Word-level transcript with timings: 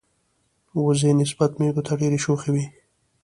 وزې 0.85 1.11
نسبت 1.21 1.51
مېږو 1.59 1.81
ته 1.87 1.93
ډیری 1.99 2.19
شوخی 2.25 2.49
وی. 2.53 2.65